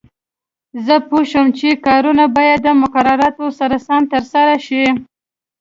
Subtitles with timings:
[0.85, 4.85] زه پوه شوم چې کارونه باید د مقرراتو سره سم ترسره شي.